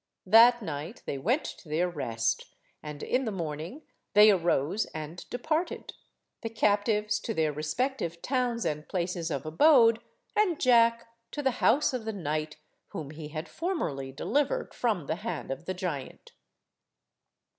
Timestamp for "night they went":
0.63-1.43